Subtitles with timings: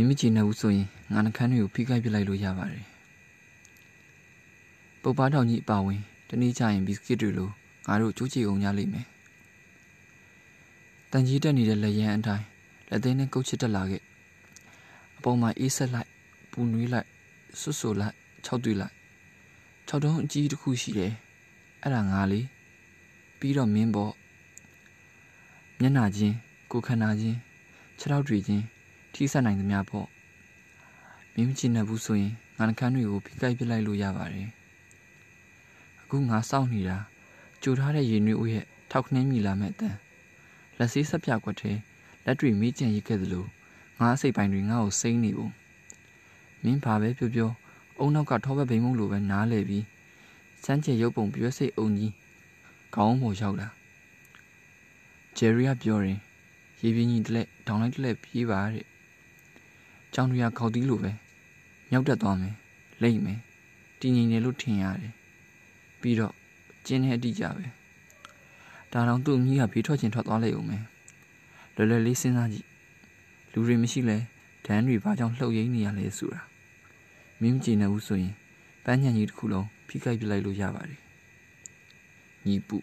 [0.00, 2.84] မိမချင်နေဘူးဆိုရင်ငါနှခမ်းတွေကိုဖိခိုက်ပစ်လိုက်လို့ရပါတယ်
[5.02, 7.50] ပုပ်ပါတောင်ကြီးအပါဝင်တနေ့ကျရင်ဘီစကစ်တွေလို
[7.86, 9.06] ငါတို့ကြိုးချီအောင်ရလိမ့်မယ်
[11.10, 12.44] တန်ကြီးတက်နေတဲ့လက်ရန်အတိုင်း
[12.88, 14.02] လက်သေးနဲ့ကုတ်ချစ်တက်လာခဲ့
[15.16, 16.10] အပေါ်မှာအေးဆက်လိုက်
[16.50, 17.08] ပူနွေးလိုက်
[17.60, 18.94] ဆွတ်ဆိုလိုက်ခြောက်တွေ့လိုက်
[19.88, 21.12] ခြောက်တုံးအကြီးတစ်ခုရှိတယ်
[21.82, 22.46] အဲ့ဒါငါလေး
[23.38, 24.12] ပြီးတော့မင်းပေါ့
[25.80, 26.36] မျက်နာချင်း
[26.70, 27.38] ကိုခန္ဓာချင်း
[27.98, 28.64] ခြေထောက်တွေချင်း
[29.14, 30.08] ထိဆက်နိုင်သမျှပေါ့
[31.34, 34.48] မင်းမချင်တဲ့ဘူးဆိုရင်ငါနှကန်းတွေကိုဖိကိုက်ပစ်လိုက်လို့ရပါတယ်
[36.02, 36.98] အခုငါစောင့်နေတာ
[37.62, 39.96] ကြိုထားတဲ့ရေနွေးဦးရဲ့ထောက်ခနှင်းမြည်လာမဲ့အတန်
[40.78, 41.72] လက်ဆေးဆက်ပြကွက်ထဲ
[42.24, 43.46] လက်တွေမိကျန်ရိတ်ခဲ့သလို
[43.98, 45.48] ငါအစိတ်ပိုင်းတွေငါ့ကိုစိမ့်နေပုံ
[46.62, 47.50] မင်းဘာပဲပြောပြော
[47.98, 49.84] အုံနောက်ကထောဘက်ဘိန်မုံလိုပဲနားလေပြီး
[50.64, 52.12] စမ်းချေရုပ်ပုံပြွက်စိတ်အုံကြီး
[52.94, 53.68] ခေါင်းပေါ်ရောက်လာ
[55.36, 56.18] ဂျယ်ရီကပြောရင်
[56.82, 58.86] ရေပြင်းကြီးတလက်ဒေါင်းလိုက်တလက်ပြေးပါတဲ့
[60.14, 61.12] ကြောင်တွေကခေါက်သီးလိုပဲ
[61.90, 62.54] မြောက်တက်သွားမယ်
[63.02, 63.38] လိမ့်မယ်
[64.00, 65.14] တည်ငြိမ်တယ်လို့ထင်ရတယ်
[66.00, 66.34] ပြီးတော့
[66.86, 67.66] ကျင်းတဲ့အတိကြပဲ
[68.92, 70.84] ဒါတော့သူ့အမိကဘေးထွက်ချင်းထွက်သွားလိုက်အောင်မယ်
[71.74, 72.66] လွယ်လွယ်လေးစဉ်းစားကြည့်
[73.52, 74.16] လူတွေမရှိလဲ
[74.64, 76.42] ဒန်းတွေဘာကြောင့်လှုပ်ရင်းနေရလဲဆိုတာ
[77.40, 78.34] မင်းမကြည့်နေဘူးဆိုရင်
[78.84, 81.00] ပန်းညံကြီးတစ်ခုလုံးဖိခိုက်ပြလိုက်လို့ရပါတယ်
[82.46, 82.76] ညီပု